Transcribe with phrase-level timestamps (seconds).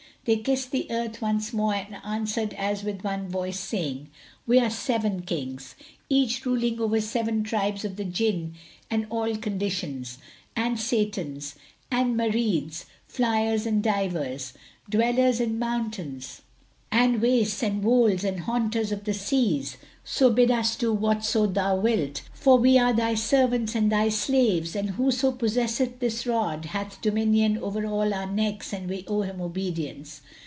[0.25, 4.11] They kissed the earth once more and answered as with one voice, saying,
[4.45, 5.73] "We are seven Kings,
[6.09, 8.53] each ruling over seven tribes of the Jinn
[8.91, 10.19] of all conditions,
[10.55, 11.55] and Satans
[11.89, 14.53] and Marids, flyers and divers,
[14.87, 16.43] dwellers in mountains
[16.93, 21.73] and wastes and wolds and haunters of the seas: so bid us do whatso thou
[21.79, 26.99] wilt; for we are thy servants and thy slaves, and whoso possesseth this rod hath
[27.01, 30.21] dominion over all our necks and we owe him obedience."